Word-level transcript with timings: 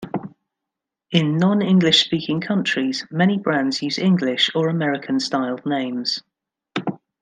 In 1.11 1.37
non-English-speaking 1.37 2.41
countries, 2.41 3.05
many 3.11 3.37
brands 3.37 3.83
use 3.83 3.99
English- 3.99 4.49
or 4.55 4.67
American-styled 4.67 5.63
names. 5.63 6.23